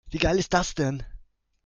Wie 0.09 0.17
geil 0.17 0.39
ist 0.39 0.53
das 0.55 0.73
denn? 0.73 1.03